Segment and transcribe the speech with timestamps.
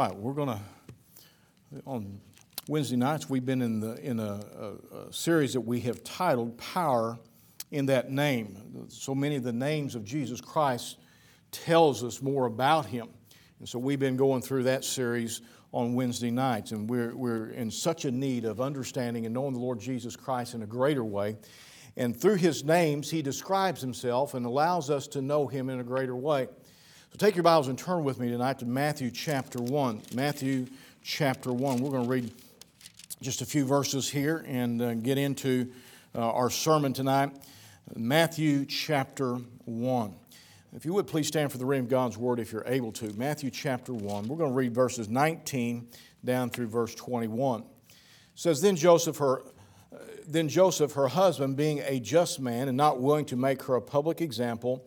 [0.00, 0.60] right, we're going to,
[1.84, 2.18] on
[2.68, 6.56] Wednesday nights, we've been in, the, in a, a, a, series that we have titled
[6.56, 7.18] Power
[7.70, 8.86] in That Name.
[8.88, 10.96] So many of the names of Jesus Christ
[11.50, 13.08] tells us more about him.
[13.58, 17.70] And so we've been going through that series on Wednesday nights, and we're, we're in
[17.70, 21.36] such a need of understanding and knowing the Lord Jesus Christ in a greater way.
[21.98, 25.84] And through his names, he describes himself and allows us to know him in a
[25.84, 26.48] greater way.
[27.12, 30.02] So take your Bibles and turn with me tonight to Matthew chapter 1.
[30.14, 30.68] Matthew
[31.02, 31.82] chapter 1.
[31.82, 32.32] We're going to read
[33.20, 35.72] just a few verses here and uh, get into
[36.14, 37.32] uh, our sermon tonight.
[37.96, 39.34] Matthew chapter
[39.64, 40.14] 1.
[40.72, 43.12] If you would please stand for the reading of God's word if you're able to.
[43.14, 44.28] Matthew chapter 1.
[44.28, 45.88] We're going to read verses 19
[46.24, 47.62] down through verse 21.
[47.62, 47.66] It
[48.36, 49.40] says, Then Joseph, her
[49.92, 49.96] uh,
[50.28, 53.82] then Joseph, her husband, being a just man and not willing to make her a
[53.82, 54.86] public example,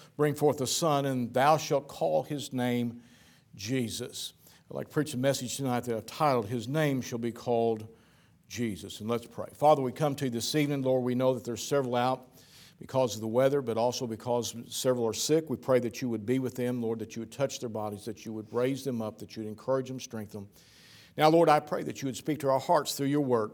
[0.21, 3.01] bring forth a son, and thou shalt call his name
[3.55, 4.33] Jesus.
[4.69, 7.87] I'd like to preach a message tonight that I've titled, His Name Shall Be Called
[8.47, 8.99] Jesus.
[8.99, 9.47] And let's pray.
[9.55, 10.83] Father, we come to you this evening.
[10.83, 12.27] Lord, we know that there's several out
[12.77, 15.49] because of the weather, but also because several are sick.
[15.49, 18.05] We pray that you would be with them, Lord, that you would touch their bodies,
[18.05, 20.49] that you would raise them up, that you would encourage them, strengthen them.
[21.17, 23.53] Now, Lord, I pray that you would speak to our hearts through your word.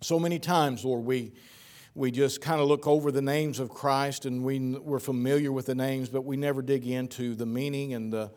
[0.00, 1.32] So many times, Lord, we
[1.94, 5.66] we just kind of look over the names of Christ and we, we're familiar with
[5.66, 8.30] the names, but we never dig into the meaning and the,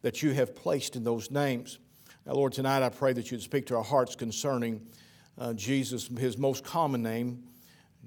[0.00, 1.78] that you have placed in those names.
[2.24, 4.86] Now, Lord, tonight I pray that you'd speak to our hearts concerning
[5.38, 7.42] uh, Jesus, his most common name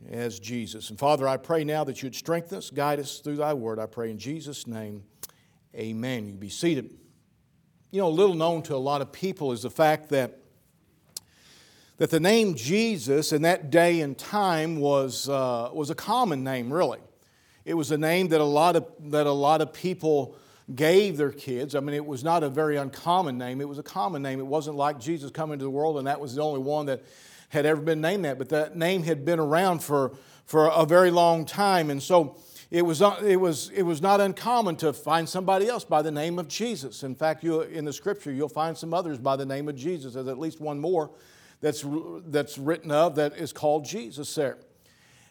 [0.09, 0.89] as Jesus.
[0.89, 3.78] And Father, I pray now that you'd strengthen us, guide us through thy word.
[3.80, 5.03] I pray in Jesus' name,
[5.75, 6.28] amen.
[6.28, 6.90] You be seated.
[7.91, 10.40] You know, little known to a lot of people is the fact that
[11.97, 16.72] that the name Jesus in that day and time was, uh, was a common name,
[16.72, 17.00] really.
[17.63, 20.35] It was a name that a, lot of, that a lot of people
[20.73, 21.73] gave their kids.
[21.73, 24.39] I mean, it was not a very uncommon name, it was a common name.
[24.39, 27.03] It wasn't like Jesus coming into the world and that was the only one that
[27.50, 30.12] had ever been named that, but that name had been around for,
[30.45, 31.89] for a very long time.
[31.89, 32.38] And so
[32.72, 36.12] it was, uh, it, was, it was not uncommon to find somebody else by the
[36.12, 37.03] name of Jesus.
[37.03, 40.16] In fact, you, in the scripture, you'll find some others by the name of Jesus.
[40.16, 41.12] There's at least one more
[41.62, 41.86] that's,
[42.28, 44.58] that's written of that is called Jesus there.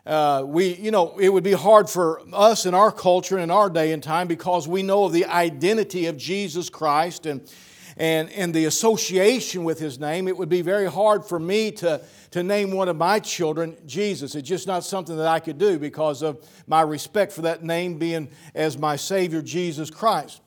[0.06, 3.70] Uh, we, you know, it would be hard for us in our culture in our
[3.70, 7.50] day and time because we know of the identity of Jesus Christ and,
[7.96, 10.28] and, and the association with his name.
[10.28, 12.02] It would be very hard for me to,
[12.32, 14.34] to name one of my children Jesus.
[14.34, 17.98] It's just not something that I could do because of my respect for that name
[17.98, 20.42] being as my Savior, Jesus Christ.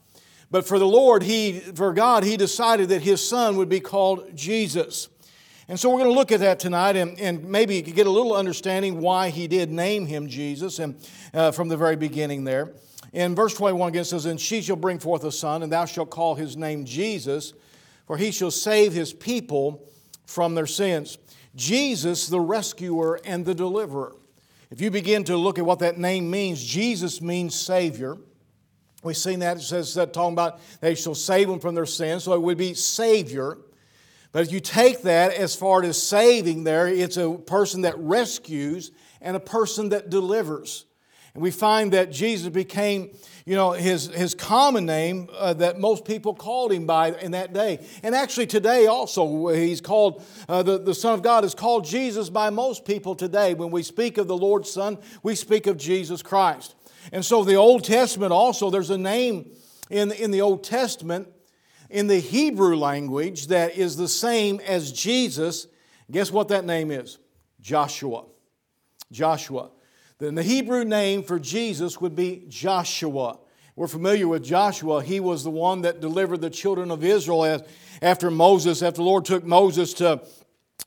[0.51, 4.35] But for the Lord, he, for God, He decided that His Son would be called
[4.35, 5.09] Jesus.
[5.69, 8.33] And so we're going to look at that tonight and, and maybe get a little
[8.33, 10.95] understanding why he did name him Jesus and
[11.33, 12.73] uh, from the very beginning there.
[13.11, 15.85] In verse 21 again it says, And she shall bring forth a son, and thou
[15.85, 17.53] shalt call his name Jesus,
[18.05, 19.89] for he shall save his people
[20.25, 21.17] from their sins.
[21.55, 24.15] Jesus, the rescuer and the deliverer.
[24.69, 28.17] If you begin to look at what that name means, Jesus means Savior.
[29.03, 29.57] We've seen that.
[29.57, 32.23] It says that talking about they shall save them from their sins.
[32.23, 33.57] So it would be Savior.
[34.31, 38.91] But if you take that as far as saving there, it's a person that rescues
[39.21, 40.85] and a person that delivers.
[41.33, 43.11] And we find that Jesus became,
[43.45, 47.53] you know, his, his common name uh, that most people called him by in that
[47.53, 47.85] day.
[48.01, 52.29] And actually today also, he's called, uh, the, the Son of God is called Jesus
[52.31, 53.53] by most people today.
[53.53, 56.73] When we speak of the Lord's Son, we speak of Jesus Christ.
[57.11, 59.51] And so the Old Testament also, there's a name
[59.91, 61.27] in, in the Old Testament
[61.89, 65.67] in the Hebrew language that is the same as Jesus.
[66.11, 67.17] Guess what that name is?
[67.61, 68.25] Joshua.
[69.11, 69.71] Joshua.
[70.19, 73.39] Then the Hebrew name for Jesus would be Joshua.
[73.75, 75.03] We're familiar with Joshua.
[75.03, 77.63] He was the one that delivered the children of Israel
[78.01, 80.21] after Moses, after the Lord took Moses to,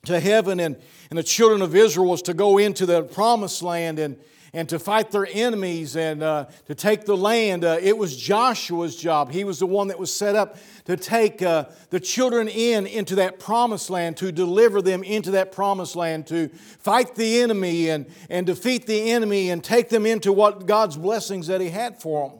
[0.06, 0.76] to heaven, and,
[1.08, 4.00] and the children of Israel was to go into the promised land.
[4.00, 4.18] And,
[4.52, 7.64] and to fight their enemies and uh, to take the land.
[7.64, 9.30] Uh, it was Joshua's job.
[9.30, 13.16] He was the one that was set up to take uh, the children in into
[13.16, 18.06] that promised land, to deliver them into that promised land, to fight the enemy and,
[18.28, 22.28] and defeat the enemy and take them into what God's blessings that He had for
[22.28, 22.38] them.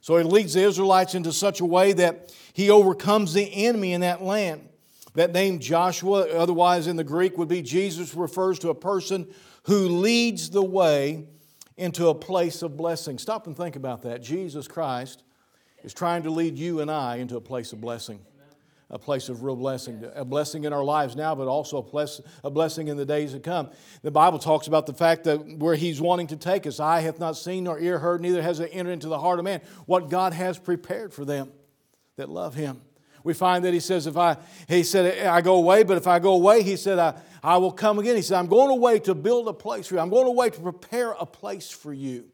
[0.00, 4.02] So He leads the Israelites into such a way that He overcomes the enemy in
[4.02, 4.68] that land.
[5.14, 9.26] That name Joshua, otherwise in the Greek, would be Jesus refers to a person
[9.62, 11.26] who leads the way
[11.76, 13.18] into a place of blessing.
[13.18, 14.22] Stop and think about that.
[14.22, 15.22] Jesus Christ
[15.84, 18.20] is trying to lead you and I into a place of blessing
[18.90, 22.20] a place of real blessing, a blessing in our lives now, but also a, bless,
[22.44, 23.68] a blessing in the days to come.
[24.02, 27.18] The Bible talks about the fact that where He's wanting to take us, eye hath
[27.18, 30.08] not seen nor ear heard, neither has it entered into the heart of man what
[30.08, 31.50] God has prepared for them
[32.16, 32.80] that love Him.
[33.26, 34.36] We find that He says, if I,
[34.68, 37.72] He said, I go away, but if I go away, He said, I, I will
[37.72, 38.16] come again.
[38.16, 40.00] He said, I'm going away to build a place for you.
[40.00, 42.26] I'm going away to prepare a place for you.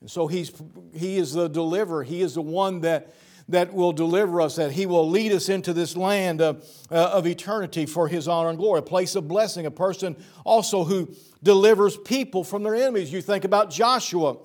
[0.00, 0.52] And so he's,
[0.92, 2.02] He is the deliverer.
[2.02, 3.14] He is the one that
[3.48, 7.26] that will deliver us, that He will lead us into this land of, uh, of
[7.26, 11.08] eternity for His honor and glory, a place of blessing, a person also who
[11.42, 13.12] delivers people from their enemies.
[13.12, 14.38] You think about Joshua.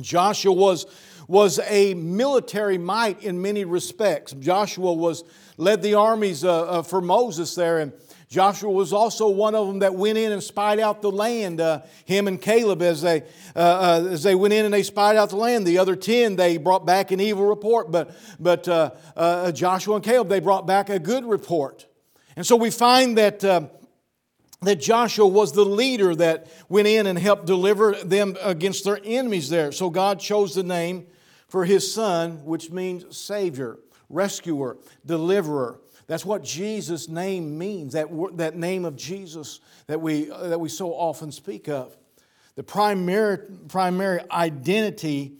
[0.00, 0.84] Joshua was,
[1.28, 4.32] was a military might in many respects.
[4.32, 5.24] Joshua was,
[5.56, 7.92] led the armies uh, uh, for Moses there, and
[8.28, 11.60] Joshua was also one of them that went in and spied out the land.
[11.60, 13.22] Uh, him and Caleb, as they,
[13.54, 15.64] uh, uh, as they went in and they spied out the land.
[15.64, 17.92] The other 10, they brought back an evil report.
[17.92, 21.86] But, but uh, Joshua and Caleb, they brought back a good report.
[22.34, 27.46] And so we find that, that Joshua was the leader that went in and helped
[27.46, 29.70] deliver them against their enemies there.
[29.70, 31.06] So God chose the name
[31.48, 33.78] for his son, which means Savior,
[34.08, 35.80] rescuer, deliverer.
[36.06, 40.68] That's what Jesus' name means, that, that name of Jesus that we, uh, that we
[40.68, 41.96] so often speak of.
[42.54, 43.38] The primary,
[43.68, 45.32] primary identity,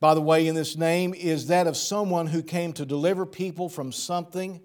[0.00, 3.68] by the way, in this name is that of someone who came to deliver people
[3.68, 4.60] from something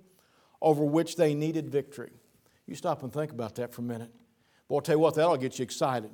[0.61, 2.11] over which they needed victory.
[2.65, 4.11] You stop and think about that for a minute.
[4.67, 6.11] Boy, I'll tell you what, that'll get you excited.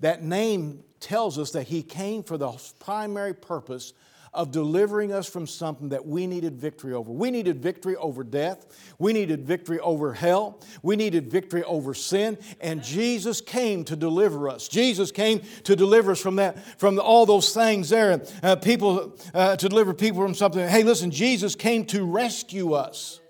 [0.00, 3.92] That name tells us that he came for the primary purpose
[4.34, 7.12] of delivering us from something that we needed victory over.
[7.12, 8.66] We needed victory over death.
[8.98, 10.60] We needed victory over hell.
[10.82, 12.36] We needed victory over sin.
[12.60, 14.66] And Jesus came to deliver us.
[14.66, 18.10] Jesus came to deliver us from that, from all those things there.
[18.10, 20.66] And uh, people, uh, to deliver people from something.
[20.66, 23.20] Hey, listen, Jesus came to rescue us.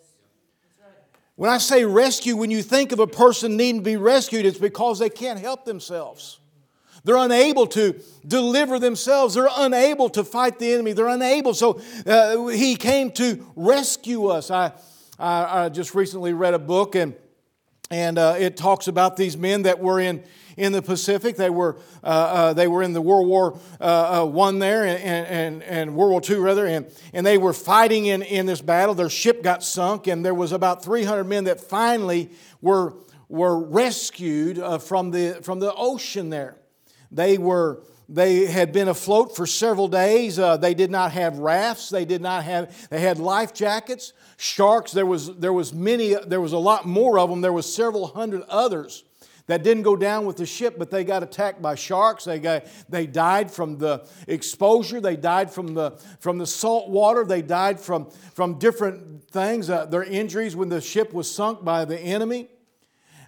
[1.36, 4.58] When I say rescue, when you think of a person needing to be rescued, it's
[4.58, 6.38] because they can't help themselves.
[7.04, 9.34] They're unable to deliver themselves.
[9.34, 10.94] They're unable to fight the enemy.
[10.94, 11.52] They're unable.
[11.52, 14.50] So uh, he came to rescue us.
[14.50, 14.72] I,
[15.18, 17.14] I, I, just recently read a book, and,
[17.90, 20.24] and uh, it talks about these men that were in,
[20.56, 21.36] in the Pacific.
[21.36, 25.26] They were, uh, uh they were in the World War uh, uh, One there, and,
[25.26, 28.94] and, and World War Two rather, and, and they were fighting in, in this battle.
[28.94, 32.30] Their ship got sunk, and there was about 300 men that finally
[32.62, 32.94] were,
[33.28, 36.56] were rescued from, the, from the ocean there.
[37.14, 40.38] They were they had been afloat for several days.
[40.38, 41.88] Uh, they did not have rafts.
[41.88, 42.88] They did not have.
[42.90, 44.12] They had life jackets.
[44.36, 44.92] Sharks.
[44.92, 46.14] There was there was many.
[46.14, 47.40] There was a lot more of them.
[47.40, 49.04] There was several hundred others
[49.46, 52.24] that didn't go down with the ship, but they got attacked by sharks.
[52.24, 55.00] They got they died from the exposure.
[55.00, 57.24] They died from the from the salt water.
[57.24, 59.70] They died from from different things.
[59.70, 62.48] Uh, their injuries when the ship was sunk by the enemy.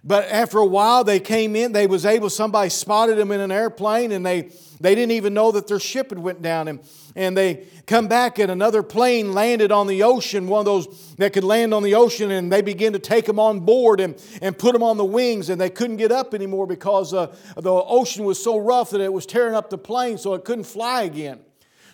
[0.06, 1.72] But after a while, they came in.
[1.72, 2.30] They was able.
[2.30, 6.10] Somebody spotted them in an airplane, and they they didn't even know that their ship
[6.10, 6.68] had went down.
[6.68, 6.80] And
[7.16, 10.46] and they come back, and another plane landed on the ocean.
[10.46, 13.40] One of those that could land on the ocean, and they began to take them
[13.40, 16.68] on board and and put them on the wings, and they couldn't get up anymore
[16.68, 20.34] because uh, the ocean was so rough that it was tearing up the plane, so
[20.34, 21.40] it couldn't fly again.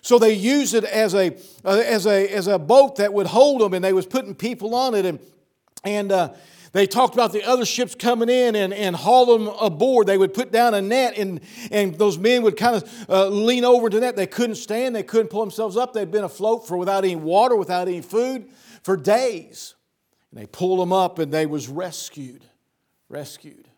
[0.03, 3.63] So they used it as a uh, as a as a boat that would hold
[3.63, 5.19] them, and they was putting people on it and
[5.83, 6.13] and.
[6.13, 6.35] Uh,
[6.73, 10.07] they talked about the other ships coming in and, and haul them aboard.
[10.07, 13.65] They would put down a net, and, and those men would kind of uh, lean
[13.65, 14.17] over to net.
[14.17, 15.93] They couldn't stand, they couldn't pull themselves up.
[15.93, 18.51] They'd been afloat for without any water, without any food
[18.83, 19.75] for days.
[20.31, 22.43] And they pulled them up, and they was rescued.
[23.11, 23.69] Rescued.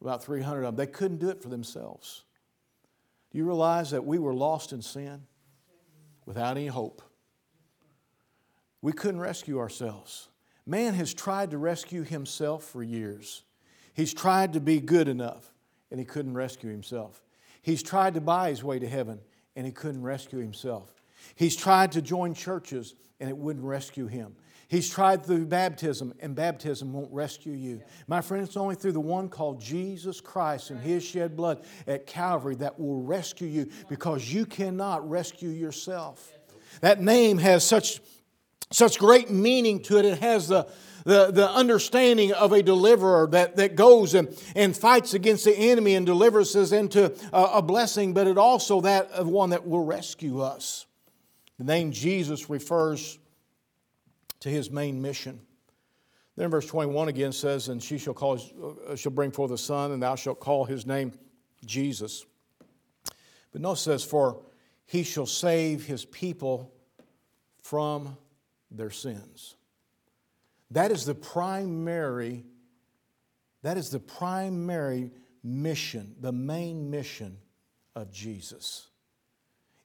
[0.00, 0.76] About 300 of them.
[0.76, 2.22] They couldn't do it for themselves.
[3.32, 5.22] Do you realize that we were lost in sin
[6.26, 7.02] without any hope?
[8.82, 10.28] We couldn't rescue ourselves.
[10.66, 13.44] Man has tried to rescue himself for years.
[13.94, 15.52] He's tried to be good enough,
[15.90, 17.22] and he couldn't rescue himself.
[17.62, 19.20] He's tried to buy his way to heaven,
[19.54, 20.92] and he couldn't rescue himself.
[21.34, 24.36] He's tried to join churches, and it wouldn't rescue him.
[24.68, 27.82] He's tried through baptism, and baptism won't rescue you.
[28.08, 32.06] My friend, it's only through the one called Jesus Christ and His shed blood at
[32.06, 36.32] Calvary that will rescue you because you cannot rescue yourself.
[36.80, 38.00] That name has such
[38.70, 40.04] such great meaning to it.
[40.04, 40.66] It has the,
[41.04, 45.94] the, the understanding of a deliverer that, that goes and, and fights against the enemy
[45.94, 49.84] and delivers us into a, a blessing, but it also that of one that will
[49.84, 50.86] rescue us.
[51.58, 53.18] The name Jesus refers
[54.40, 55.40] to his main mission.
[56.36, 58.38] Then verse 21 again says, And she shall, call,
[58.88, 61.12] uh, shall bring forth a son, and thou shalt call his name
[61.64, 62.26] Jesus.
[63.52, 64.42] But notice says, For
[64.84, 66.72] he shall save his people
[67.62, 68.18] from
[68.70, 69.56] their sins.
[70.70, 72.44] That is the primary,
[73.62, 77.38] that is the primary mission, the main mission
[77.94, 78.88] of Jesus,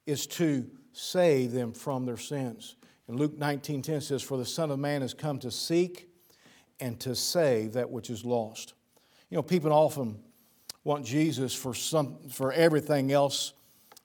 [0.05, 2.75] is to save them from their sins.
[3.07, 6.09] And Luke 19:10 says, For the Son of Man has come to seek
[6.79, 8.73] and to save that which is lost.
[9.29, 10.19] You know, people often
[10.83, 13.53] want Jesus for, some, for everything else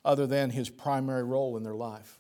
[0.05, 2.19] other than his primary role in their life.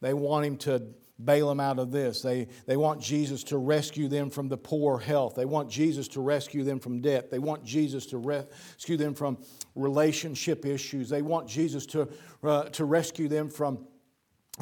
[0.00, 0.82] They want him to
[1.24, 2.20] bail them out of this.
[2.20, 5.34] They, they want Jesus to rescue them from the poor health.
[5.34, 7.30] They want Jesus to rescue them from debt.
[7.30, 9.38] They want Jesus to rescue them from
[9.74, 11.08] relationship issues.
[11.08, 12.08] They want Jesus to,
[12.42, 13.86] uh, to rescue them from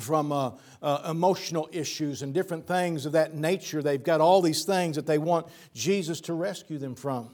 [0.00, 0.50] from uh,
[0.82, 3.80] uh, emotional issues and different things of that nature.
[3.80, 7.32] They've got all these things that they want Jesus to rescue them from.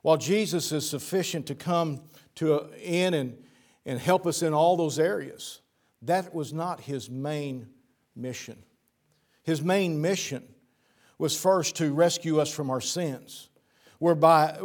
[0.00, 2.00] While Jesus is sufficient to come
[2.36, 3.36] to in and,
[3.84, 5.60] and help us in all those areas,
[6.00, 7.68] that was not his main
[8.14, 8.62] mission.
[9.42, 10.42] His main mission
[11.18, 13.48] was first to rescue us from our sins,
[13.98, 14.58] whereby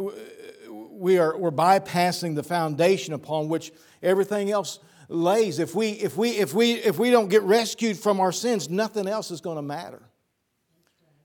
[0.68, 3.72] we are, we're bypassing the foundation upon which
[4.02, 5.58] everything else lays.
[5.58, 9.06] If we, if, we, if, we, if we don't get rescued from our sins, nothing
[9.06, 10.02] else is going to matter.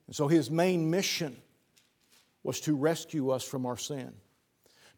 [0.07, 1.37] And so his main mission
[2.43, 4.13] was to rescue us from our sin,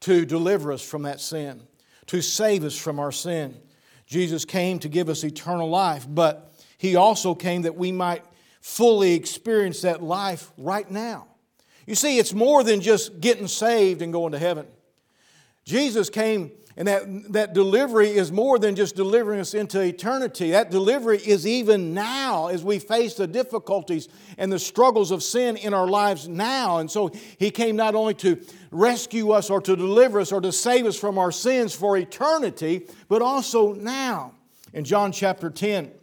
[0.02, 1.62] to deliver us from that sin,
[2.08, 3.60] to save us from our sin.
[4.06, 6.53] Jesus came to give us eternal life, but
[6.84, 8.26] he also came that we might
[8.60, 11.28] fully experience that life right now.
[11.88, 14.68] You see, it's more than just getting saved and going to heaven.
[15.64, 20.52] Jesus came, and that, that delivery is more than just delivering us into eternity.
[20.52, 25.56] That delivery is even now as we face the difficulties and the struggles of sin
[25.56, 26.80] in our lives now.
[26.80, 30.52] And so He came not only to rescue us or to deliver us or to
[30.52, 34.34] save us from our sins for eternity, but also now.
[34.74, 35.94] In John chapter 10,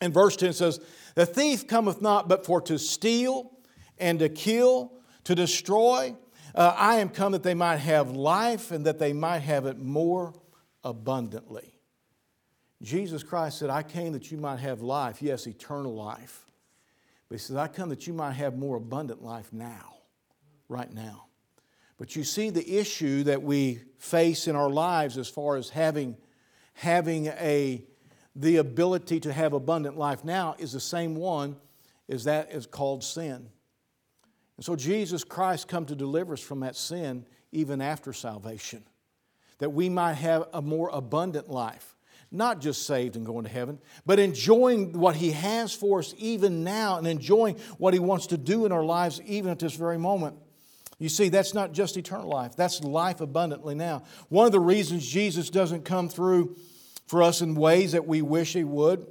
[0.00, 0.80] and verse 10 says,
[1.14, 3.52] The thief cometh not but for to steal
[3.98, 4.92] and to kill,
[5.24, 6.14] to destroy.
[6.54, 9.78] Uh, I am come that they might have life and that they might have it
[9.78, 10.34] more
[10.84, 11.78] abundantly.
[12.82, 16.46] Jesus Christ said, I came that you might have life, yes, eternal life.
[17.28, 19.96] But he says, I come that you might have more abundant life now,
[20.68, 21.26] right now.
[21.98, 26.16] But you see the issue that we face in our lives as far as having,
[26.74, 27.82] having a
[28.36, 31.56] the ability to have abundant life now is the same one
[32.08, 33.48] as that is called sin.
[34.56, 38.84] And so Jesus Christ come to deliver us from that sin even after salvation,
[39.58, 41.94] that we might have a more abundant life.
[42.32, 46.64] Not just saved and going to heaven, but enjoying what He has for us even
[46.64, 49.96] now and enjoying what He wants to do in our lives even at this very
[49.96, 50.36] moment.
[50.98, 54.02] You see, that's not just eternal life, that's life abundantly now.
[54.28, 56.56] One of the reasons Jesus doesn't come through
[57.06, 59.06] for us in ways that we wish He would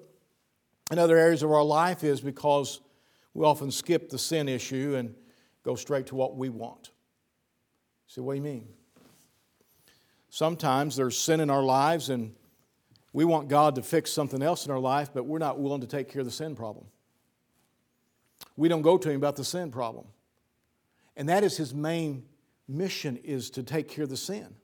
[0.92, 2.82] in other areas of our life is because
[3.34, 5.16] we often skip the sin issue and
[5.64, 6.92] go straight to what we want.
[8.08, 8.68] See, what do you mean?
[10.30, 12.36] Sometimes there's sin in our lives and
[13.14, 15.88] we want God to fix something else in our life, but we're not willing to
[15.88, 16.86] take care of the sin problem.
[18.58, 20.06] We don't go to Him about the sin problem.
[21.16, 22.26] And that is His main
[22.68, 24.56] mission is to take care of the sin.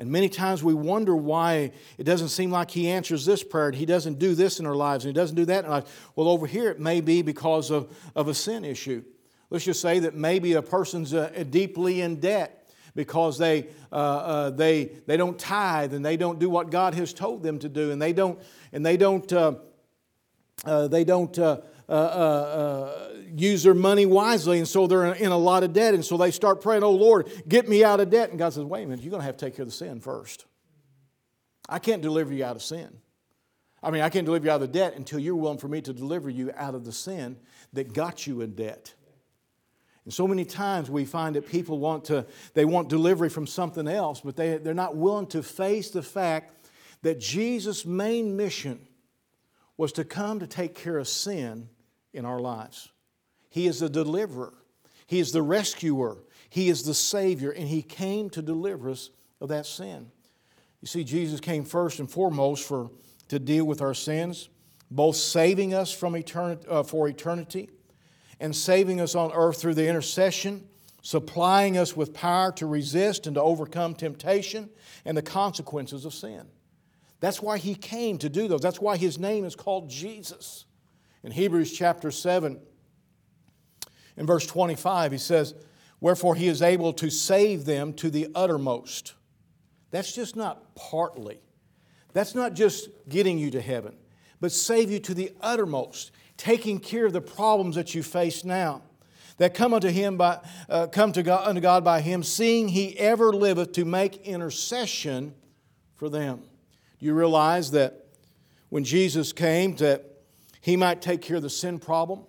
[0.00, 3.76] And many times we wonder why it doesn't seem like He answers this prayer and
[3.76, 5.90] He doesn't do this in our lives and He doesn't do that in our lives.
[6.16, 9.04] Well, over here it may be because of, of a sin issue.
[9.50, 14.50] Let's just say that maybe a person's uh, deeply in debt because they, uh, uh,
[14.50, 17.90] they, they don't tithe and they don't do what God has told them to do
[17.90, 18.38] and they don't,
[18.72, 19.56] and they don't, uh,
[20.64, 21.38] uh, they don't
[21.90, 25.92] uh, uh, uh, use their money wisely, and so they're in a lot of debt.
[25.92, 28.30] And so they start praying, Oh Lord, get me out of debt.
[28.30, 29.74] And God says, Wait a minute, you're going to have to take care of the
[29.74, 30.46] sin first.
[31.68, 32.96] I can't deliver you out of sin.
[33.82, 35.80] I mean, I can't deliver you out of the debt until you're willing for me
[35.80, 37.36] to deliver you out of the sin
[37.72, 38.94] that got you in debt.
[40.04, 43.88] And so many times we find that people want to, they want delivery from something
[43.88, 46.68] else, but they, they're not willing to face the fact
[47.02, 48.86] that Jesus' main mission
[49.76, 51.68] was to come to take care of sin
[52.12, 52.90] in our lives.
[53.48, 54.54] He is the deliverer,
[55.06, 59.48] He is the rescuer, He is the Savior, and He came to deliver us of
[59.48, 60.10] that sin.
[60.80, 62.90] You see, Jesus came first and foremost for,
[63.28, 64.48] to deal with our sins,
[64.90, 67.68] both saving us from eternity, uh, for eternity
[68.40, 70.66] and saving us on earth through the intercession,
[71.02, 74.70] supplying us with power to resist and to overcome temptation
[75.04, 76.46] and the consequences of sin.
[77.20, 78.62] That's why he came to do those.
[78.62, 80.64] That's why his name is called Jesus.
[81.22, 82.60] In Hebrews chapter 7,
[84.16, 85.54] In verse 25, he says,
[86.00, 89.14] Wherefore he is able to save them to the uttermost.
[89.90, 91.40] That's just not partly.
[92.12, 93.96] That's not just getting you to heaven,
[94.40, 98.82] but save you to the uttermost, taking care of the problems that you face now
[99.36, 102.98] that come unto him by uh, come to God unto God by him, seeing he
[102.98, 105.34] ever liveth to make intercession
[105.94, 106.42] for them.
[106.98, 108.06] Do you realize that
[108.68, 110.09] when Jesus came that
[110.60, 112.20] he might take care of the sin problem,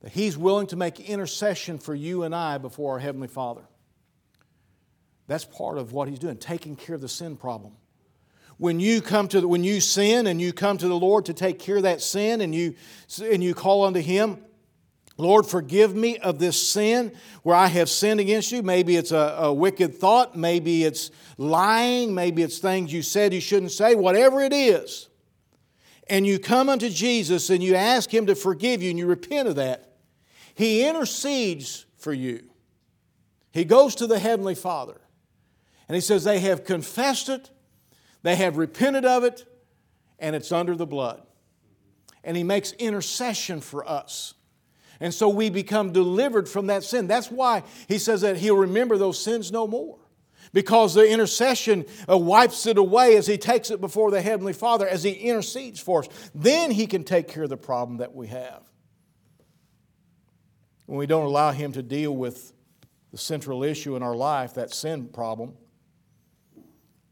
[0.00, 3.62] that he's willing to make intercession for you and I before our heavenly Father.
[5.26, 7.74] That's part of what he's doing, taking care of the sin problem.
[8.56, 11.34] When you come to the, when you sin and you come to the Lord to
[11.34, 12.74] take care of that sin and you
[13.22, 14.38] and you call unto him,
[15.16, 18.62] Lord, forgive me of this sin where I have sinned against you.
[18.62, 23.40] Maybe it's a, a, wicked thought, maybe it's lying, maybe it's things you said you
[23.40, 25.08] shouldn't say, whatever it is.
[26.08, 29.48] And you come unto Jesus and you ask Him to forgive you and you repent
[29.48, 29.96] of that.
[30.54, 32.44] He intercedes for you.
[33.52, 35.00] He goes to the Heavenly Father
[35.86, 37.50] and He says, They have confessed it,
[38.22, 39.44] they have repented of it,
[40.18, 41.22] and it's under the blood.
[42.24, 44.34] And He makes intercession for us.
[45.00, 47.06] And so we become delivered from that sin.
[47.06, 49.98] That's why he says that he'll remember those sins no more.
[50.52, 54.86] Because the intercession uh, wipes it away as he takes it before the Heavenly Father,
[54.88, 56.08] as he intercedes for us.
[56.34, 58.62] Then he can take care of the problem that we have.
[60.86, 62.52] When we don't allow him to deal with
[63.10, 65.54] the central issue in our life, that sin problem,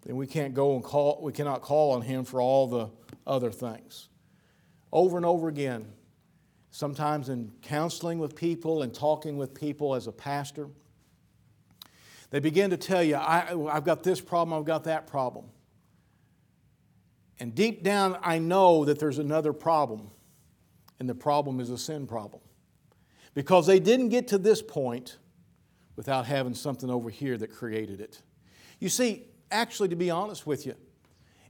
[0.03, 2.89] then we can't go and call, we cannot call on him for all the
[3.27, 4.09] other things.
[4.93, 5.93] Over and over again,
[6.71, 10.69] sometimes in counseling with people and talking with people as a pastor,
[12.31, 15.47] they begin to tell you, I, have got this problem, I've got that problem.
[17.39, 20.11] And deep down, I know that there's another problem,
[20.99, 22.43] and the problem is a sin problem.
[23.35, 25.19] Because they didn't get to this point
[25.95, 28.21] without having something over here that created it.
[28.81, 30.75] You see, actually, to be honest with you,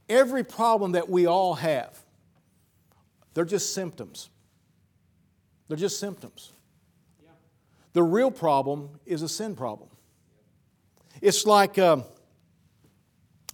[0.08, 1.98] every problem that we all have,
[3.34, 4.30] they're just symptoms.
[5.68, 6.52] They're just symptoms.
[7.92, 9.88] The real problem is a sin problem.
[11.20, 12.04] It's like, um,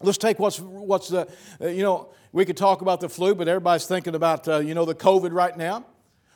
[0.02, 1.28] let's take what's, what's the,
[1.60, 4.74] uh, you know, we could talk about the flu, but everybody's thinking about, uh, you
[4.74, 5.84] know, the COVID right now.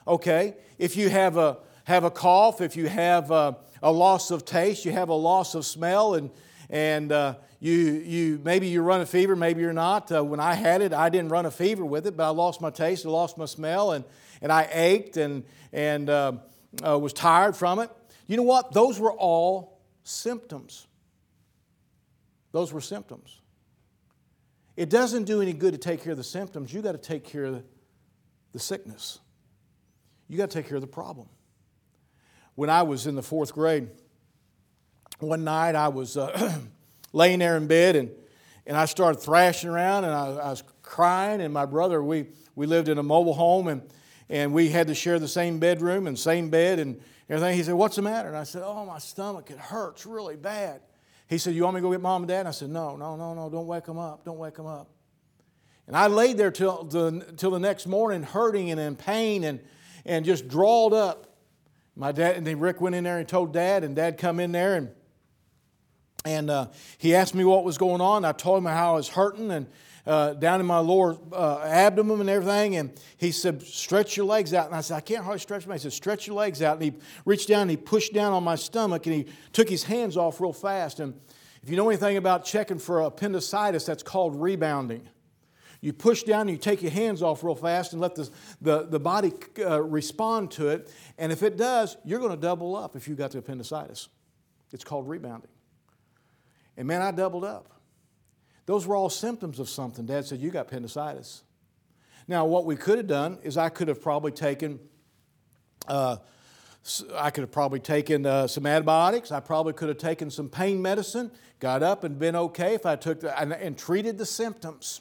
[0.06, 4.44] Okay, if you have a, have a cough, if you have a, a loss of
[4.44, 6.30] taste, you have a loss of smell, and,
[6.70, 10.12] and uh, you, you, maybe you run a fever, maybe you're not.
[10.12, 12.60] Uh, when I had it, I didn't run a fever with it, but I lost
[12.60, 14.04] my taste, I lost my smell, and,
[14.42, 16.32] and I ached and, and uh,
[16.86, 17.90] uh, was tired from it.
[18.26, 18.72] You know what?
[18.72, 20.86] Those were all symptoms.
[22.56, 23.42] Those were symptoms.
[24.78, 26.72] It doesn't do any good to take care of the symptoms.
[26.72, 27.62] You got to take care of
[28.52, 29.18] the sickness.
[30.26, 31.28] You got to take care of the problem.
[32.54, 33.90] When I was in the fourth grade,
[35.18, 36.58] one night I was uh,
[37.12, 38.10] laying there in bed and,
[38.66, 41.42] and I started thrashing around and I, I was crying.
[41.42, 43.82] And my brother, we, we lived in a mobile home and
[44.30, 47.54] and we had to share the same bedroom and same bed and everything.
[47.54, 48.28] He said, What's the matter?
[48.28, 50.80] And I said, Oh, my stomach, it hurts really bad.
[51.28, 52.40] He said, You want me to go get mom and dad?
[52.40, 54.24] And I said, No, no, no, no, don't wake them up.
[54.24, 54.90] Don't wake them up.
[55.86, 59.60] And I laid there till the, till the next morning, hurting and in pain and,
[60.04, 61.36] and just drawled up.
[61.94, 64.52] My dad, and then Rick went in there and told dad, and dad come in
[64.52, 64.90] there and
[66.26, 66.66] and uh,
[66.98, 68.24] he asked me what was going on.
[68.24, 69.68] I told him how I was hurting, and
[70.06, 72.76] uh, down in my lower uh, abdomen and everything.
[72.76, 74.66] And he said, Stretch your legs out.
[74.66, 75.72] And I said, I can't hardly stretch them.
[75.72, 76.74] He said, Stretch your legs out.
[76.74, 79.84] And he reached down and he pushed down on my stomach and he took his
[79.84, 81.00] hands off real fast.
[81.00, 81.14] And
[81.62, 85.08] if you know anything about checking for appendicitis, that's called rebounding.
[85.80, 88.86] You push down and you take your hands off real fast and let the, the,
[88.86, 90.92] the body uh, respond to it.
[91.18, 94.08] And if it does, you're going to double up if you've got the appendicitis.
[94.72, 95.50] It's called rebounding.
[96.76, 97.75] And man, I doubled up.
[98.66, 100.06] Those were all symptoms of something.
[100.06, 101.42] Dad said, You got appendicitis.
[102.28, 104.80] Now, what we could have done is I could have probably taken.
[105.86, 106.16] Uh,
[107.14, 109.32] I could have probably taken uh, some antibiotics.
[109.32, 112.94] I probably could have taken some pain medicine, got up and been okay if I
[112.94, 115.00] took the, and, and treated the symptoms.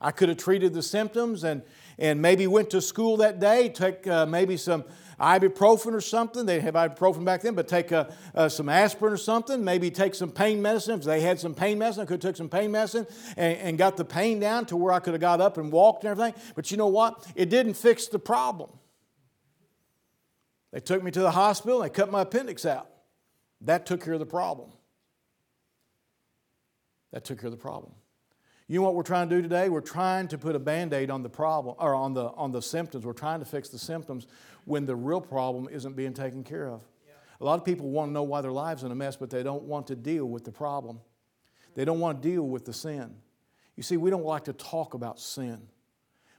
[0.00, 1.62] I could have treated the symptoms and,
[1.98, 4.84] and maybe went to school that day, took uh, maybe some
[5.22, 6.44] ibuprofen or something.
[6.44, 9.64] They have ibuprofen back then, but take a, uh, some aspirin or something.
[9.64, 10.98] Maybe take some pain medicine.
[10.98, 13.06] If they had some pain medicine, I could have took some pain medicine
[13.36, 16.04] and, and got the pain down to where I could have got up and walked
[16.04, 16.34] and everything.
[16.56, 17.24] But you know what?
[17.36, 18.70] It didn't fix the problem.
[20.72, 21.80] They took me to the hospital.
[21.80, 22.88] They cut my appendix out.
[23.60, 24.70] That took care of the problem.
[27.12, 27.92] That took care of the problem.
[28.68, 29.68] You know what we're trying to do today?
[29.68, 32.62] We're trying to put a band aid on the problem or on the, on the
[32.62, 33.04] symptoms.
[33.04, 34.26] We're trying to fix the symptoms
[34.64, 36.82] when the real problem isn't being taken care of.
[37.40, 39.28] A lot of people want to know why their lives are in a mess, but
[39.28, 41.00] they don't want to deal with the problem.
[41.74, 43.16] They don't want to deal with the sin.
[43.74, 45.60] You see, we don't like to talk about sin.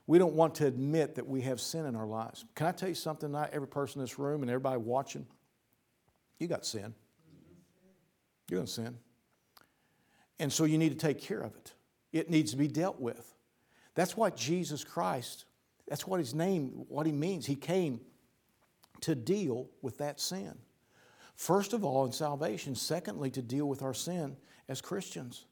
[0.06, 2.46] We don't want to admit that we have sin in our lives.
[2.54, 3.50] Can I tell you something tonight?
[3.52, 5.26] Every person in this room and everybody watching,
[6.38, 6.94] you got sin.
[8.50, 8.96] You're in sin.
[10.38, 11.73] And so you need to take care of it.
[12.14, 13.34] It needs to be dealt with.
[13.94, 15.44] That's what Jesus Christ,
[15.86, 17.44] that's what his name, what he means.
[17.44, 18.00] He came
[19.02, 20.54] to deal with that sin.
[21.34, 22.76] First of all, in salvation.
[22.76, 24.36] Secondly, to deal with our sin
[24.68, 25.44] as Christians,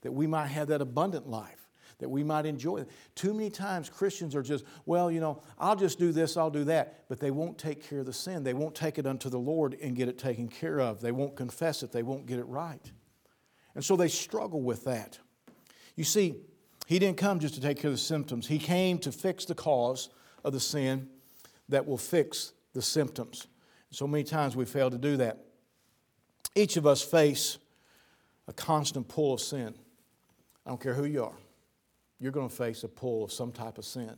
[0.00, 2.88] that we might have that abundant life, that we might enjoy it.
[3.14, 6.64] Too many times Christians are just, well, you know, I'll just do this, I'll do
[6.64, 8.42] that, but they won't take care of the sin.
[8.42, 11.02] They won't take it unto the Lord and get it taken care of.
[11.02, 12.90] They won't confess it, they won't get it right.
[13.74, 15.18] And so they struggle with that.
[15.96, 16.36] You see,
[16.86, 19.54] he didn't come just to take care of the symptoms, he came to fix the
[19.54, 20.10] cause
[20.44, 21.08] of the sin
[21.68, 23.48] that will fix the symptoms.
[23.90, 25.38] So many times we fail to do that.
[26.54, 27.58] Each of us face
[28.46, 29.74] a constant pull of sin.
[30.64, 31.36] I don't care who you are,
[32.20, 34.14] you're going to face a pull of some type of sin.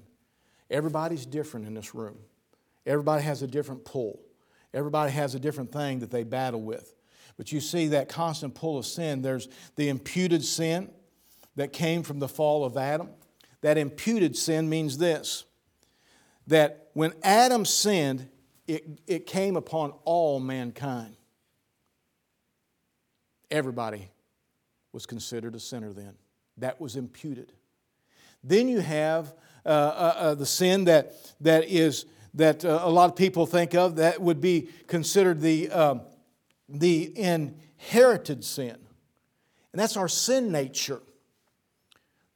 [0.71, 2.19] Everybody's different in this room.
[2.87, 4.21] Everybody has a different pull.
[4.75, 6.95] Everybody has a different thing that they battle with.
[7.37, 9.23] But you see that constant pull of sin.
[9.23, 10.91] There's the imputed sin
[11.59, 13.11] that came from the fall of Adam.
[13.63, 15.45] That imputed sin means this
[16.47, 18.27] that when Adam sinned,
[18.67, 21.15] it, it came upon all mankind.
[23.51, 24.09] Everybody
[24.93, 26.15] was considered a sinner then.
[26.57, 27.53] That was imputed.
[28.43, 29.35] Then you have
[29.67, 33.75] uh, uh, uh, the sin that, that is that uh, a lot of people think
[33.75, 36.01] of that would be considered the, um,
[36.69, 38.77] the inherited sin.
[39.73, 41.03] And that's our sin nature.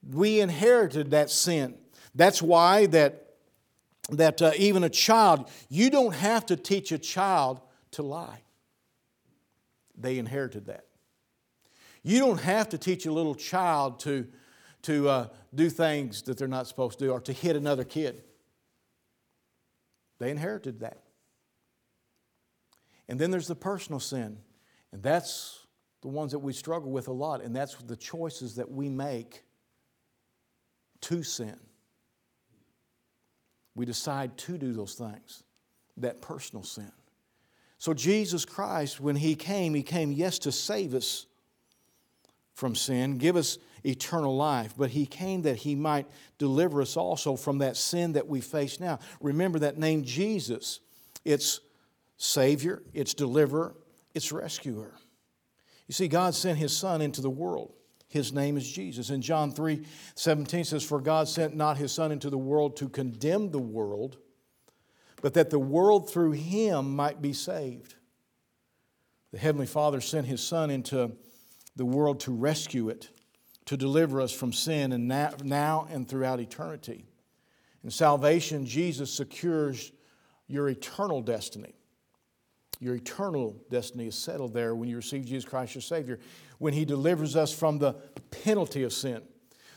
[0.09, 1.77] We inherited that sin.
[2.15, 3.23] That's why that
[4.11, 7.61] that uh, even a child, you don't have to teach a child
[7.93, 8.43] to lie.
[9.97, 10.87] They inherited that.
[12.03, 14.27] You don't have to teach a little child to,
[14.83, 18.25] to uh, do things that they're not supposed to do or to hit another kid.
[20.19, 21.03] They inherited that.
[23.09, 24.39] And then there's the personal sin,
[24.93, 25.67] and that's
[26.01, 29.45] the ones that we struggle with a lot, and that's the choices that we make
[31.03, 31.59] to sin
[33.75, 35.45] we decide to do those things,
[35.97, 36.93] that personal sin.
[37.79, 41.27] So, Jesus Christ, when He came, He came, yes, to save us
[42.55, 46.07] from sin, give us eternal life, but He came that He might
[46.39, 48.99] deliver us also from that sin that we face now.
[49.21, 50.81] Remember that name Jesus.
[51.25, 51.61] It's
[52.19, 53.75] Savior, it's Deliverer,
[54.15, 54.93] it's Rescuer.
[55.89, 57.73] You see, God sent His Son into the world
[58.13, 59.09] his name is Jesus.
[59.09, 62.91] And John 3 17 says, For God sent not his Son into the world to
[62.91, 64.19] condemn the world,
[65.23, 67.95] but that the world through him might be saved.
[69.33, 71.13] The Heavenly Father sent his Son into
[71.75, 73.09] the world to rescue it,
[73.65, 77.07] to deliver us from sin, and now, now and throughout eternity.
[77.83, 79.91] In salvation, Jesus secures
[80.49, 81.73] your eternal destiny.
[82.83, 86.19] Your eternal destiny is settled there when you receive Jesus Christ your Savior,
[86.63, 87.95] when He delivers us from the
[88.31, 89.21] penalty of sin.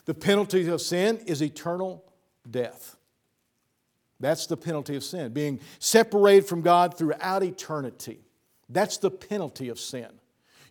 [0.06, 2.06] The penalty of sin is eternal
[2.50, 2.96] death.
[4.20, 8.20] That's the penalty of sin, being separated from God throughout eternity.
[8.70, 10.10] That's the penalty of sin.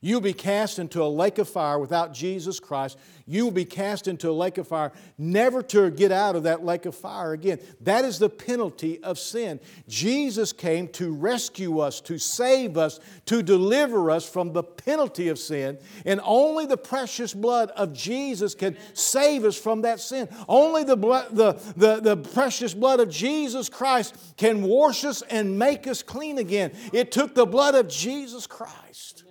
[0.04, 2.98] You'll be cast into a lake of fire without Jesus Christ.
[3.26, 6.62] You will be cast into a lake of fire, never to get out of that
[6.62, 7.58] lake of fire again.
[7.80, 9.60] That is the penalty of sin.
[9.88, 15.38] Jesus came to rescue us, to save us, to deliver us from the penalty of
[15.38, 15.78] sin.
[16.04, 20.28] And only the precious blood of Jesus can save us from that sin.
[20.46, 25.86] Only the, the, the, the precious blood of Jesus Christ can wash us and make
[25.86, 26.72] us clean again.
[26.92, 29.23] It took the blood of Jesus Christ.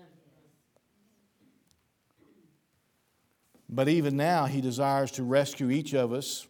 [3.74, 6.48] But even now, He desires to rescue each of us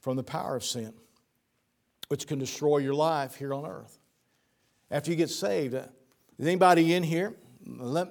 [0.00, 0.94] from the power of sin,
[2.08, 3.98] which can destroy your life here on earth.
[4.90, 5.84] After you get saved, uh,
[6.38, 7.34] is anybody in here?
[7.66, 8.08] Let,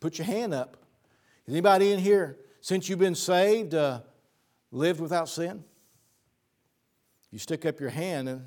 [0.00, 0.76] put your hand up.
[1.46, 4.00] Is anybody in here, since you've been saved, uh,
[4.70, 5.64] lived without sin?
[7.30, 8.44] You stick up your hand and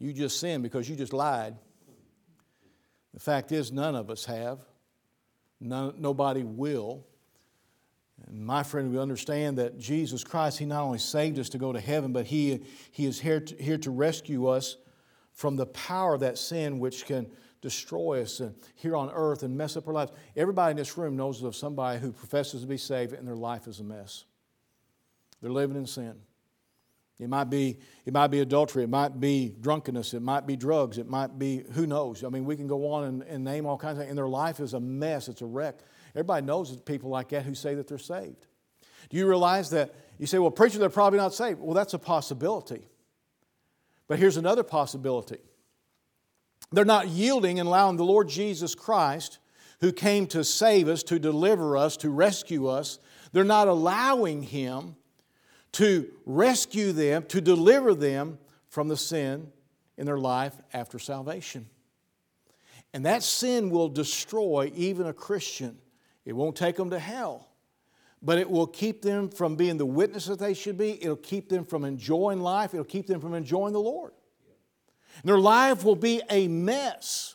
[0.00, 1.54] you just sin because you just lied.
[3.14, 4.58] The fact is, none of us have.
[5.60, 7.06] None, nobody will.
[8.30, 11.80] My friend, we understand that Jesus Christ, He not only saved us to go to
[11.80, 12.60] heaven, but He,
[12.90, 14.76] he is here to, here to rescue us
[15.32, 19.56] from the power of that sin which can destroy us uh, here on earth and
[19.56, 20.12] mess up our lives.
[20.36, 23.66] Everybody in this room knows of somebody who professes to be saved and their life
[23.66, 24.24] is a mess.
[25.40, 26.14] They're living in sin.
[27.18, 30.98] It might be, it might be adultery, it might be drunkenness, it might be drugs,
[30.98, 32.22] it might be who knows.
[32.22, 34.28] I mean, we can go on and, and name all kinds of things, and their
[34.28, 35.80] life is a mess, it's a wreck.
[36.14, 38.46] Everybody knows people like that who say that they're saved.
[39.10, 41.60] Do you realize that you say, well, preacher, they're probably not saved?
[41.60, 42.86] Well, that's a possibility.
[44.06, 45.38] But here's another possibility
[46.72, 49.38] they're not yielding and allowing the Lord Jesus Christ,
[49.80, 52.98] who came to save us, to deliver us, to rescue us,
[53.32, 54.96] they're not allowing Him
[55.72, 59.52] to rescue them, to deliver them from the sin
[59.96, 61.68] in their life after salvation.
[62.94, 65.78] And that sin will destroy even a Christian.
[66.28, 67.48] It won't take them to hell,
[68.20, 71.02] but it will keep them from being the witness that they should be.
[71.02, 72.74] It'll keep them from enjoying life.
[72.74, 74.12] It'll keep them from enjoying the Lord.
[75.22, 77.34] And their life will be a mess.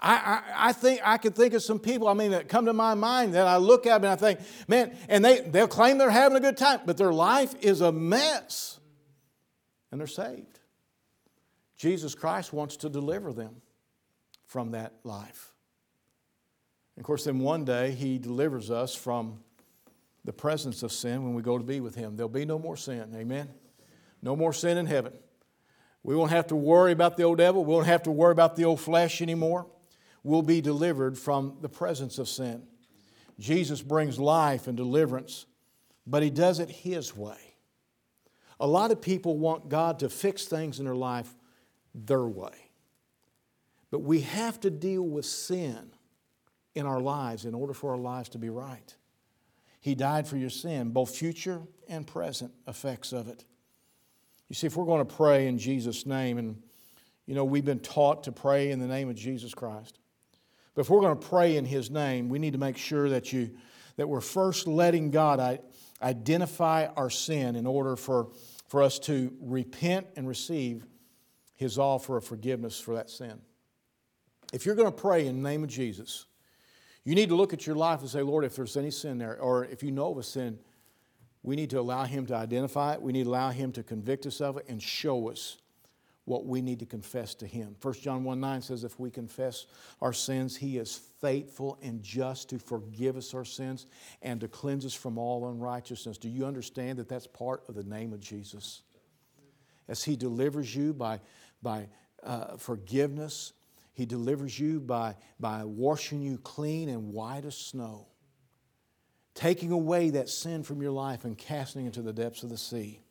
[0.00, 2.72] I, I, I, think I can think of some people, I mean, that come to
[2.72, 6.10] my mind that I look at and I think, man, and they, they'll claim they're
[6.10, 8.80] having a good time, but their life is a mess.
[9.92, 10.58] And they're saved.
[11.76, 13.62] Jesus Christ wants to deliver them
[14.46, 15.51] from that life.
[16.96, 19.40] And of course, then one day He delivers us from
[20.24, 22.16] the presence of sin when we go to be with Him.
[22.16, 23.12] There'll be no more sin.
[23.14, 23.48] Amen?
[24.22, 25.12] No more sin in heaven.
[26.02, 27.64] We won't have to worry about the old devil.
[27.64, 29.66] We won't have to worry about the old flesh anymore
[30.24, 32.62] We'll be delivered from the presence of sin.
[33.38, 35.46] Jesus brings life and deliverance,
[36.06, 37.56] but He does it His way.
[38.60, 41.34] A lot of people want God to fix things in their life
[41.94, 42.70] their way.
[43.90, 45.90] But we have to deal with sin
[46.74, 48.94] in our lives in order for our lives to be right.
[49.80, 53.44] He died for your sin, both future and present effects of it.
[54.48, 56.62] You see, if we're going to pray in Jesus' name, and
[57.26, 59.98] you know, we've been taught to pray in the name of Jesus Christ.
[60.74, 63.32] But if we're going to pray in His name, we need to make sure that,
[63.32, 63.50] you,
[63.96, 65.60] that we're first letting God
[66.00, 68.28] identify our sin in order for,
[68.68, 70.86] for us to repent and receive
[71.54, 73.40] His offer of forgiveness for that sin.
[74.52, 76.26] If you're going to pray in the name of Jesus,
[77.04, 79.40] you need to look at your life and say, Lord, if there's any sin there,
[79.40, 80.58] or if you know of a sin,
[81.42, 83.02] we need to allow Him to identify it.
[83.02, 85.58] We need to allow Him to convict us of it and show us
[86.24, 87.74] what we need to confess to Him.
[87.82, 89.66] 1 John 1 9 says, If we confess
[90.00, 93.86] our sins, He is faithful and just to forgive us our sins
[94.22, 96.18] and to cleanse us from all unrighteousness.
[96.18, 98.82] Do you understand that that's part of the name of Jesus?
[99.88, 101.18] As He delivers you by,
[101.60, 101.88] by
[102.22, 103.52] uh, forgiveness,
[103.92, 108.08] He delivers you by, by washing you clean and white as snow,
[109.34, 112.56] taking away that sin from your life and casting it into the depths of the
[112.56, 113.02] sea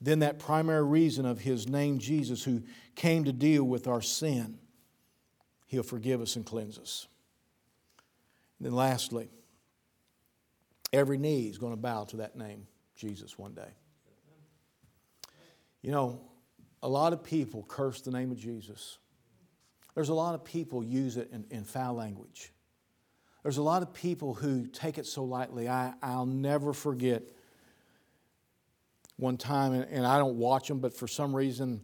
[0.00, 2.62] then that primary reason of his name Jesus, who
[2.94, 4.58] came to deal with our sin,
[5.66, 7.06] he'll forgive us and cleanse us.
[8.58, 9.28] And then lastly,
[10.92, 13.68] every knee is going to bow to that name, Jesus, one day.
[15.82, 16.20] You know,
[16.82, 18.98] a lot of people curse the name of Jesus.
[20.00, 22.54] There's a lot of people use it in, in foul language.
[23.42, 25.68] There's a lot of people who take it so lightly.
[25.68, 27.22] I, I'll never forget
[29.18, 31.82] one time, and, and I don't watch them, but for some reason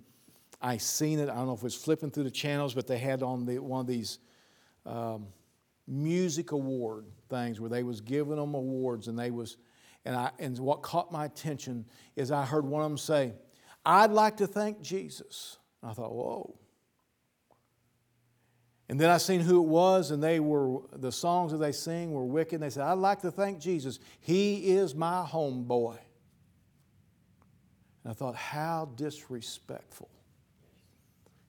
[0.62, 1.28] I seen it.
[1.28, 3.58] I don't know if it was flipping through the channels, but they had on the,
[3.58, 4.18] one of these
[4.86, 5.26] um,
[5.86, 9.58] music award things where they was giving them awards, and they was,
[10.06, 11.84] and I, and what caught my attention
[12.16, 13.34] is I heard one of them say,
[13.84, 16.58] "I'd like to thank Jesus." I thought, whoa.
[18.88, 22.12] And then I seen who it was, and they were the songs that they sing
[22.12, 22.60] were wicked.
[22.60, 23.98] They said, "I'd like to thank Jesus.
[24.20, 25.98] He is my homeboy."
[28.06, 30.08] And I thought, how disrespectful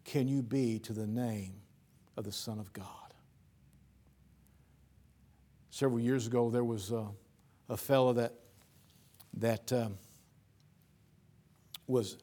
[0.03, 1.53] can you be to the name
[2.17, 3.13] of the Son of God?
[5.69, 7.05] Several years ago, there was a,
[7.69, 8.33] a fellow that,
[9.35, 9.99] that um,
[11.85, 12.17] was,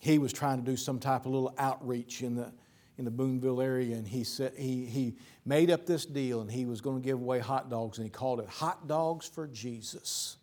[0.00, 2.50] he was trying to do some type of little outreach in the,
[2.98, 6.64] in the Boonville area, and he said he, he made up this deal, and he
[6.64, 10.36] was going to give away hot dogs, and he called it "Hot Dogs for Jesus."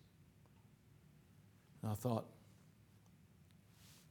[1.82, 2.26] And I thought,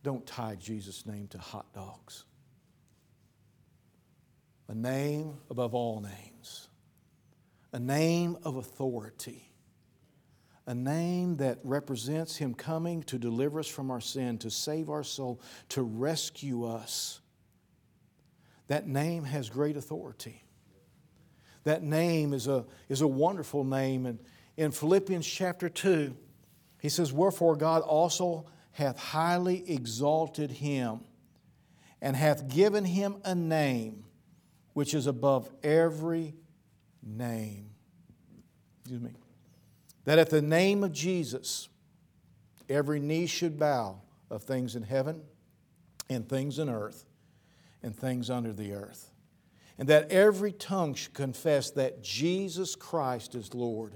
[0.03, 2.25] don't tie Jesus' name to hot dogs.
[4.67, 6.67] A name above all names,
[7.71, 9.49] a name of authority,
[10.67, 15.03] a name that represents Him coming to deliver us from our sin, to save our
[15.03, 17.21] soul, to rescue us.
[18.67, 20.43] That name has great authority.
[21.63, 24.05] That name is a, is a wonderful name.
[24.05, 24.19] And
[24.57, 26.15] in Philippians chapter 2,
[26.79, 31.01] he says, Wherefore God also hath highly exalted him
[32.01, 34.03] and hath given him a name
[34.73, 36.33] which is above every
[37.01, 37.69] name.
[38.81, 39.11] Excuse me.
[40.05, 41.69] That at the name of Jesus,
[42.67, 45.21] every knee should bow of things in heaven
[46.09, 47.05] and things in earth
[47.83, 49.11] and things under the earth.
[49.77, 53.93] And that every tongue should confess that Jesus Christ is Lord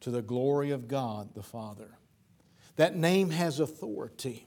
[0.00, 1.96] to the glory of God the Father.
[2.76, 4.46] That name has authority.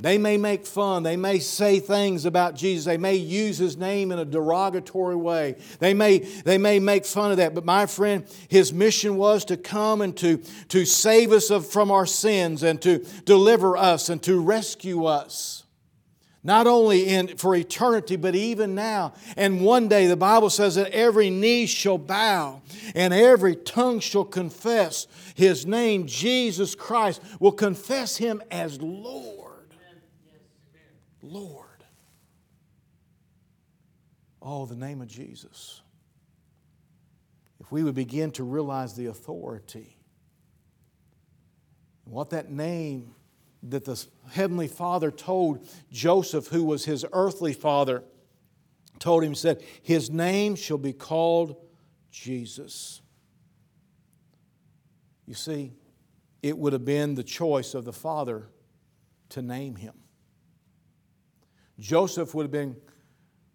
[0.00, 1.02] They may make fun.
[1.02, 2.84] They may say things about Jesus.
[2.84, 5.56] They may use his name in a derogatory way.
[5.80, 7.52] They may, they may make fun of that.
[7.52, 10.36] But my friend, his mission was to come and to,
[10.68, 15.64] to save us of, from our sins and to deliver us and to rescue us.
[16.48, 19.12] Not only in, for eternity, but even now.
[19.36, 22.62] And one day the Bible says that every knee shall bow
[22.94, 29.74] and every tongue shall confess his name, Jesus Christ, will confess him as Lord.
[31.20, 31.84] Lord.
[34.40, 35.82] Oh, the name of Jesus.
[37.60, 39.98] If we would begin to realize the authority,
[42.04, 43.14] what that name
[43.62, 48.04] that the Heavenly Father told Joseph, who was his earthly father,
[48.98, 51.56] told him, said, His name shall be called
[52.10, 53.00] Jesus.
[55.26, 55.72] You see,
[56.42, 58.48] it would have been the choice of the Father
[59.30, 59.94] to name him.
[61.78, 62.76] Joseph would have been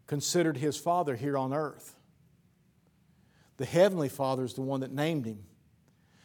[0.07, 1.95] considered his father here on earth.
[3.57, 5.43] The heavenly father is the one that named him.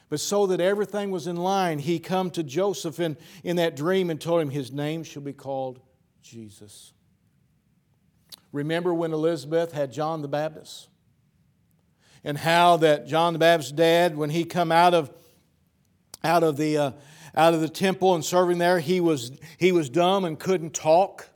[0.09, 4.09] But so that everything was in line, he come to Joseph in, in that dream
[4.09, 5.81] and told him his name shall be called
[6.23, 6.93] Jesus.
[8.53, 10.89] Remember when Elizabeth had John the Baptist?
[12.25, 15.11] And how that John the Baptist's dad, when he come out of,
[16.25, 16.91] out of, the, uh,
[17.35, 21.29] out of the temple and serving there, he was, he was dumb and couldn't talk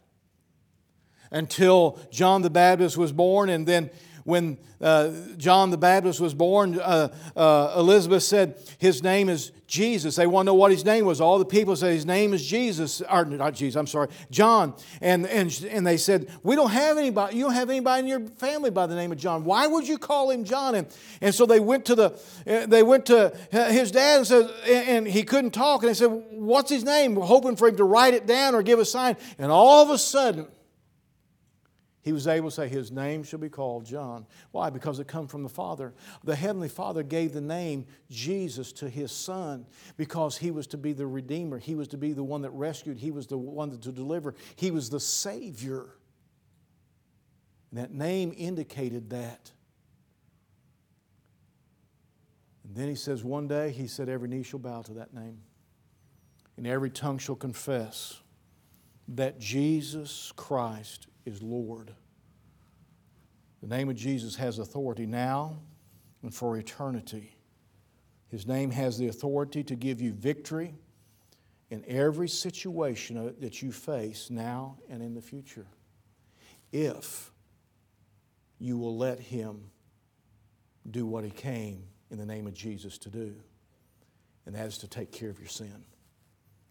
[1.30, 3.48] until John the Baptist was born.
[3.48, 3.90] And then
[4.24, 10.16] when uh, John the Baptist was born, uh, uh, Elizabeth said, His name is Jesus.
[10.16, 11.20] They want to know what his name was.
[11.20, 13.00] All the people said, His name is Jesus.
[13.00, 14.74] Or not Jesus, I'm sorry, John.
[15.00, 18.20] And, and, and they said, We don't have anybody, you don't have anybody in your
[18.20, 19.44] family by the name of John.
[19.44, 20.74] Why would you call him John?
[20.74, 20.87] And,
[21.20, 25.06] and so they went to the uh, they went to his dad and said, and
[25.06, 25.82] he couldn't talk.
[25.82, 27.14] And they said, What's his name?
[27.14, 29.16] We're hoping for him to write it down or give a sign.
[29.38, 30.46] And all of a sudden,
[32.02, 34.26] he was able to say, His name shall be called John.
[34.50, 34.70] Why?
[34.70, 35.94] Because it comes from the Father.
[36.24, 40.92] The Heavenly Father gave the name Jesus to His Son because He was to be
[40.92, 41.58] the Redeemer.
[41.58, 42.98] He was to be the one that rescued.
[42.98, 44.34] He was the one to deliver.
[44.56, 45.94] He was the Savior.
[47.70, 49.52] And that name indicated that.
[52.64, 55.38] And then He says, One day, He said, Every knee shall bow to that name,
[56.56, 58.21] and every tongue shall confess
[59.08, 61.92] that Jesus Christ is Lord.
[63.60, 65.58] The name of Jesus has authority now
[66.22, 67.36] and for eternity.
[68.28, 70.74] His name has the authority to give you victory
[71.70, 75.66] in every situation that you face now and in the future.
[76.72, 77.30] If
[78.58, 79.70] you will let Him
[80.90, 83.34] do what He came in the name of Jesus to do,
[84.46, 85.84] and that is to take care of your sin,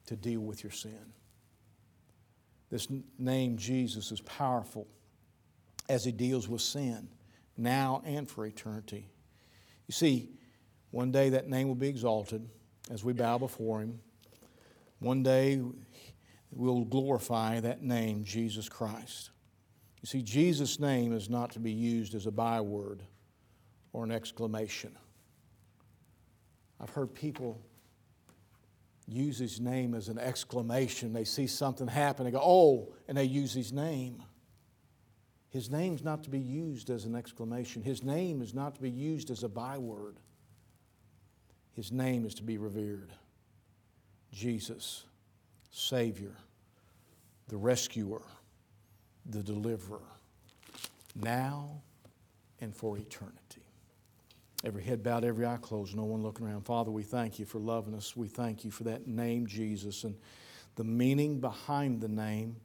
[0.07, 1.13] to deal with your sin.
[2.71, 2.87] This
[3.19, 4.87] name, Jesus, is powerful
[5.89, 7.09] as he deals with sin
[7.57, 9.09] now and for eternity.
[9.87, 10.29] You see,
[10.91, 12.47] one day that name will be exalted
[12.89, 13.99] as we bow before him.
[14.99, 15.61] One day
[16.51, 19.31] we'll glorify that name, Jesus Christ.
[20.01, 23.03] You see, Jesus' name is not to be used as a byword
[23.93, 24.95] or an exclamation.
[26.79, 27.61] I've heard people
[29.07, 31.13] use his name as an exclamation.
[31.13, 34.23] They see something happen, they go, oh, and they use his name.
[35.49, 37.83] His name's not to be used as an exclamation.
[37.83, 40.15] His name is not to be used as a byword.
[41.73, 43.11] His name is to be revered.
[44.31, 45.03] Jesus,
[45.71, 46.35] Savior,
[47.49, 48.21] the rescuer,
[49.25, 49.99] the deliverer,
[51.15, 51.81] now
[52.61, 53.65] and for eternity.
[54.63, 56.65] Every head bowed, every eye closed, no one looking around.
[56.65, 58.15] Father, we thank you for loving us.
[58.15, 60.15] We thank you for that name, Jesus, and
[60.75, 62.57] the meaning behind the name,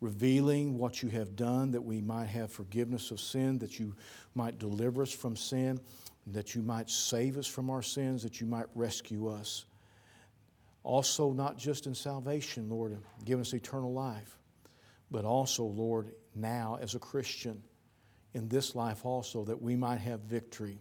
[0.00, 3.96] revealing what you have done that we might have forgiveness of sin, that you
[4.36, 5.80] might deliver us from sin,
[6.28, 9.64] that you might save us from our sins, that you might rescue us.
[10.84, 14.38] Also, not just in salvation, Lord, give us eternal life,
[15.10, 17.62] but also, Lord, now as a Christian
[18.34, 20.78] in this life also, that we might have victory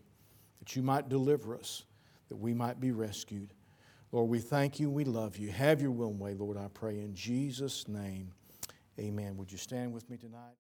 [0.63, 1.83] that you might deliver us,
[2.29, 3.53] that we might be rescued.
[4.13, 4.89] Lord, we thank you.
[4.89, 5.51] We love you.
[5.51, 8.31] Have your will and way, Lord, I pray in Jesus' name.
[8.97, 9.35] Amen.
[9.35, 10.51] Would you stand with me tonight?